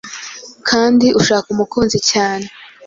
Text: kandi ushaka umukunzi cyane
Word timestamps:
kandi 0.69 1.07
ushaka 1.19 1.47
umukunzi 1.53 1.97
cyane 2.11 2.47